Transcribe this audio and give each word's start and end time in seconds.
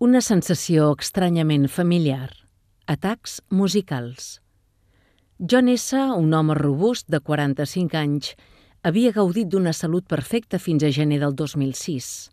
Una 0.00 0.22
sensació 0.24 0.94
estranyament 0.96 1.66
familiar. 1.68 2.30
Atacs 2.88 3.34
musicals. 3.52 4.38
John 5.36 5.68
S., 5.68 5.92
un 6.16 6.32
home 6.32 6.56
robust 6.56 7.10
de 7.12 7.20
45 7.20 7.98
anys, 8.00 8.30
havia 8.80 9.12
gaudit 9.12 9.50
d'una 9.52 9.74
salut 9.76 10.08
perfecta 10.08 10.56
fins 10.56 10.88
a 10.88 10.90
gener 10.96 11.20
del 11.20 11.36
2006. 11.36 12.30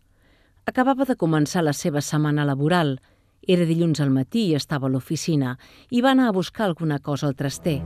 Acabava 0.64 1.04
de 1.04 1.20
començar 1.20 1.66
la 1.68 1.76
seva 1.76 2.00
setmana 2.00 2.48
laboral. 2.48 3.02
Era 3.44 3.68
dilluns 3.68 4.00
al 4.00 4.16
matí 4.16 4.48
i 4.48 4.56
estava 4.56 4.88
a 4.88 4.94
l'oficina 4.96 5.58
i 5.92 6.00
va 6.00 6.16
anar 6.16 6.32
a 6.32 6.38
buscar 6.40 6.70
alguna 6.70 7.04
cosa 7.04 7.28
al 7.28 7.36
traster. 7.36 7.82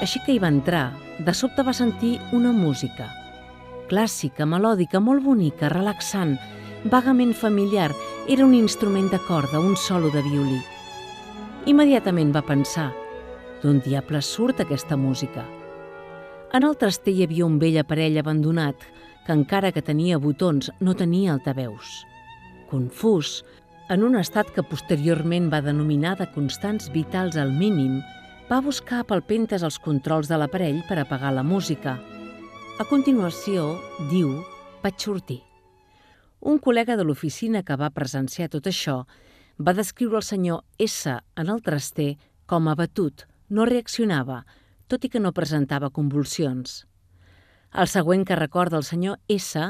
Així 0.00 0.20
que 0.24 0.32
hi 0.32 0.40
va 0.40 0.48
entrar, 0.48 0.94
de 1.20 1.32
sobte 1.36 1.60
va 1.60 1.74
sentir 1.76 2.14
una 2.32 2.54
música. 2.56 3.10
Clàssica, 3.90 4.46
melòdica, 4.48 5.00
molt 5.00 5.20
bonica, 5.24 5.68
relaxant, 5.68 6.38
vagament 6.88 7.34
familiar, 7.36 7.90
era 8.28 8.46
un 8.46 8.54
instrument 8.56 9.10
de 9.12 9.18
corda, 9.26 9.60
un 9.60 9.76
solo 9.76 10.08
de 10.14 10.22
violí. 10.24 10.60
Immediatament 11.68 12.32
va 12.32 12.40
pensar, 12.46 12.88
d'on 13.60 13.82
diable 13.84 14.22
surt 14.24 14.62
aquesta 14.64 14.96
música? 14.96 15.44
En 16.56 16.64
el 16.64 16.78
traster 16.80 17.12
hi 17.12 17.26
havia 17.26 17.44
un 17.44 17.58
vell 17.60 17.76
aparell 17.82 18.16
abandonat 18.18 18.86
que 19.26 19.36
encara 19.36 19.70
que 19.70 19.84
tenia 19.84 20.18
botons 20.18 20.70
no 20.80 20.96
tenia 20.96 21.34
altaveus. 21.34 22.06
Confús, 22.70 23.42
en 23.90 24.06
un 24.06 24.16
estat 24.16 24.48
que 24.54 24.64
posteriorment 24.64 25.50
va 25.52 25.60
denominar 25.60 26.16
de 26.16 26.30
constants 26.32 26.88
vitals 26.94 27.36
al 27.36 27.52
mínim, 27.52 28.00
va 28.50 28.58
buscar 28.58 29.04
palpentes 29.06 29.62
els 29.62 29.76
controls 29.78 30.26
de 30.26 30.34
l'aparell 30.40 30.80
per 30.88 30.96
apagar 30.98 31.30
la 31.30 31.44
música. 31.46 31.92
A 32.82 32.86
continuació, 32.90 33.76
diu, 34.10 34.32
vaig 34.82 34.96
sortir. 34.98 35.36
Un 36.40 36.58
col·lega 36.58 36.96
de 36.98 37.04
l'oficina 37.06 37.62
que 37.62 37.76
va 37.78 37.92
presenciar 37.94 38.48
tot 38.50 38.66
això 38.66 39.04
va 39.62 39.74
descriure 39.76 40.18
el 40.18 40.26
senyor 40.26 40.64
S 40.82 41.14
en 41.38 41.52
el 41.54 41.62
traster 41.62 42.16
com 42.50 42.66
abatut, 42.66 43.22
no 43.54 43.68
reaccionava, 43.70 44.40
tot 44.90 45.06
i 45.06 45.12
que 45.12 45.22
no 45.22 45.30
presentava 45.36 45.92
convulsions. 45.94 46.88
El 47.70 47.86
següent 47.86 48.26
que 48.26 48.40
recorda 48.40 48.80
el 48.80 48.88
senyor 48.88 49.20
S 49.30 49.62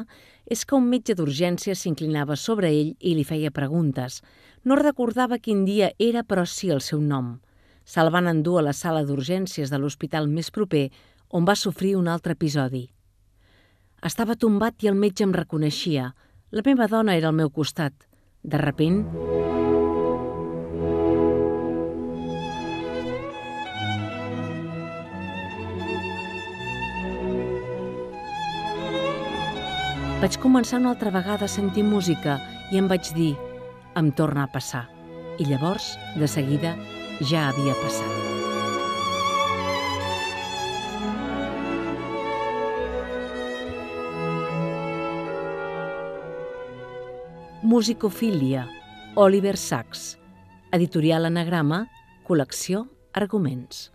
és 0.48 0.64
que 0.64 0.78
un 0.78 0.88
metge 0.88 1.19
d'urgència 1.19 1.76
s'inclinava 1.76 2.32
sobre 2.32 2.72
ell 2.72 2.97
i 2.97 3.12
li 3.12 3.28
feia 3.28 3.52
preguntes. 3.52 4.22
No 4.64 4.80
recordava 4.80 5.36
quin 5.36 5.66
dia 5.69 5.92
era, 5.98 6.24
però 6.24 6.48
sí 6.48 6.72
el 6.72 6.80
seu 6.80 7.04
nom– 7.04 7.36
Se'l 7.84 8.10
van 8.10 8.28
endur 8.30 8.60
a 8.60 8.64
la 8.68 8.74
sala 8.76 9.02
d'urgències 9.04 9.70
de 9.70 9.78
l'hospital 9.78 10.28
més 10.28 10.50
proper, 10.50 10.90
on 11.30 11.46
va 11.46 11.56
sofrir 11.56 11.96
un 11.96 12.08
altre 12.08 12.36
episodi. 12.38 12.88
Estava 14.06 14.36
tombat 14.36 14.82
i 14.82 14.88
el 14.88 14.96
metge 14.96 15.26
em 15.26 15.34
reconeixia. 15.36 16.12
La 16.50 16.62
meva 16.66 16.86
dona 16.88 17.16
era 17.16 17.28
al 17.28 17.36
meu 17.36 17.50
costat. 17.50 17.94
De 18.42 18.58
repent... 18.58 19.04
Vaig 30.20 30.34
començar 30.36 30.76
una 30.76 30.90
altra 30.92 31.08
vegada 31.08 31.46
a 31.46 31.48
sentir 31.48 31.80
música 31.80 32.34
i 32.68 32.76
em 32.76 32.88
vaig 32.90 33.08
dir, 33.16 33.30
em 33.96 34.10
torna 34.12 34.44
a 34.44 34.50
passar. 34.52 34.82
I 35.40 35.46
llavors, 35.48 35.94
de 36.20 36.28
seguida, 36.28 36.74
ja 37.20 37.48
havia 37.50 37.74
passat. 37.82 38.30
Musicofília, 47.62 48.66
Oliver 49.14 49.56
Sacks, 49.56 50.19
editorial 50.72 51.28
Anagrama, 51.28 51.84
col·lecció 52.26 52.86
Arguments. 53.12 53.91